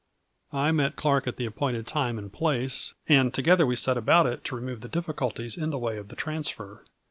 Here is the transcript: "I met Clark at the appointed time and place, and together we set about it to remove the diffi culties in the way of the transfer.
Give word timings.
"I 0.67 0.71
met 0.71 0.95
Clark 0.95 1.27
at 1.27 1.35
the 1.35 1.45
appointed 1.45 1.85
time 1.85 2.17
and 2.17 2.33
place, 2.33 2.95
and 3.07 3.31
together 3.31 3.67
we 3.67 3.75
set 3.75 3.97
about 3.97 4.25
it 4.25 4.43
to 4.45 4.55
remove 4.55 4.81
the 4.81 4.89
diffi 4.89 5.13
culties 5.13 5.61
in 5.61 5.69
the 5.69 5.77
way 5.77 5.99
of 5.99 6.07
the 6.07 6.15
transfer. 6.15 6.83